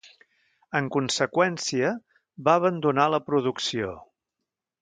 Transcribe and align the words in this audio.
En 0.79 0.87
conseqüència, 0.95 1.93
va 2.49 2.57
abandonar 2.63 3.09
la 3.17 3.23
producció. 3.29 3.93